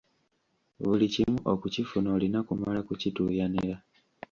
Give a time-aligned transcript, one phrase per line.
[0.83, 3.75] Buli kimu okukifuna olina kumala kukituuyanira.